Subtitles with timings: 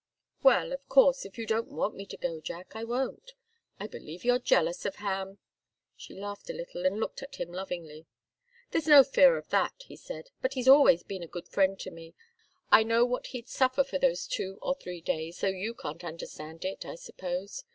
[0.41, 3.33] "Well of course, if you don't want me to go, Jack, I won't.
[3.79, 5.37] I believe you're jealous of Ham!"
[5.95, 8.07] She laughed a little and looked at him lovingly.
[8.71, 10.31] "There's no fear of that," he said.
[10.41, 12.15] "But he's always been a good friend to me.
[12.71, 16.65] I know what he'd suffer for those two or three days, though you can't understand
[16.65, 17.63] it, I suppose.